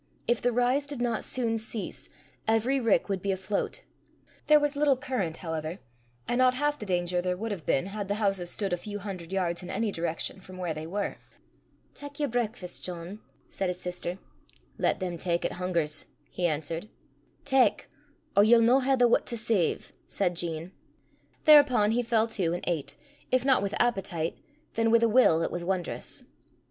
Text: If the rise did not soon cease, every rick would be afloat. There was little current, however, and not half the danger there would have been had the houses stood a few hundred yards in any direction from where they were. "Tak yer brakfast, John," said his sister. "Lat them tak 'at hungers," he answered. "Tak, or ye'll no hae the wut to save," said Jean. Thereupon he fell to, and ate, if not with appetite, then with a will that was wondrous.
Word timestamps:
If 0.27 0.41
the 0.41 0.51
rise 0.51 0.87
did 0.87 0.99
not 0.99 1.23
soon 1.23 1.59
cease, 1.59 2.09
every 2.47 2.79
rick 2.79 3.07
would 3.07 3.21
be 3.21 3.31
afloat. 3.31 3.83
There 4.47 4.59
was 4.59 4.75
little 4.75 4.97
current, 4.97 5.37
however, 5.45 5.77
and 6.27 6.39
not 6.39 6.55
half 6.55 6.79
the 6.79 6.87
danger 6.87 7.21
there 7.21 7.37
would 7.37 7.51
have 7.51 7.67
been 7.67 7.85
had 7.85 8.07
the 8.07 8.15
houses 8.15 8.49
stood 8.49 8.73
a 8.73 8.77
few 8.77 8.97
hundred 8.97 9.31
yards 9.31 9.61
in 9.61 9.69
any 9.69 9.91
direction 9.91 10.41
from 10.41 10.57
where 10.57 10.73
they 10.73 10.87
were. 10.87 11.17
"Tak 11.93 12.19
yer 12.19 12.27
brakfast, 12.27 12.83
John," 12.83 13.19
said 13.47 13.67
his 13.67 13.79
sister. 13.79 14.17
"Lat 14.79 14.99
them 14.99 15.19
tak 15.19 15.45
'at 15.45 15.51
hungers," 15.61 16.07
he 16.31 16.47
answered. 16.47 16.89
"Tak, 17.45 17.87
or 18.35 18.43
ye'll 18.43 18.59
no 18.59 18.79
hae 18.79 18.95
the 18.95 19.07
wut 19.07 19.27
to 19.27 19.37
save," 19.37 19.91
said 20.07 20.35
Jean. 20.35 20.71
Thereupon 21.45 21.91
he 21.91 22.01
fell 22.01 22.25
to, 22.29 22.53
and 22.53 22.63
ate, 22.65 22.95
if 23.29 23.45
not 23.45 23.61
with 23.61 23.75
appetite, 23.79 24.39
then 24.73 24.89
with 24.89 25.03
a 25.03 25.07
will 25.09 25.37
that 25.41 25.51
was 25.51 25.63
wondrous. 25.63 26.23